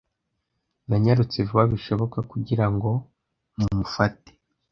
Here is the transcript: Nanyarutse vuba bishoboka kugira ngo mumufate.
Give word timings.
Nanyarutse 0.87 1.37
vuba 1.47 1.63
bishoboka 1.73 2.19
kugira 2.31 2.65
ngo 2.73 2.91
mumufate. 3.57 4.31